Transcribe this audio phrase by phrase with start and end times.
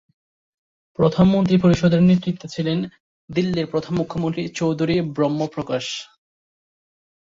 [0.99, 2.79] প্রথম মন্ত্রিপরিষদের নেতৃত্বে ছিলেন
[3.29, 5.85] দিল্লির প্রথম মুখ্যমন্ত্রী চৌধুরী ব্রহ্ম প্রকাশ।